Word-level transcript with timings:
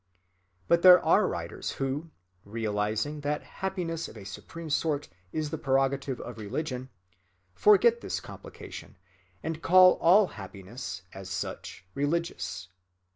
But 0.67 0.81
there 0.81 0.99
are 1.05 1.27
writers 1.27 1.73
who, 1.73 2.09
realizing 2.43 3.21
that 3.21 3.43
happiness 3.43 4.07
of 4.07 4.17
a 4.17 4.23
supreme 4.23 4.71
sort 4.71 5.09
is 5.31 5.51
the 5.51 5.59
prerogative 5.59 6.19
of 6.21 6.39
religion, 6.39 6.89
forget 7.53 8.01
this 8.01 8.19
complication, 8.19 8.97
and 9.43 9.61
call 9.61 9.99
all 9.99 10.25
happiness, 10.29 11.03
as 11.13 11.29
such, 11.29 11.85
religious. 11.93 12.69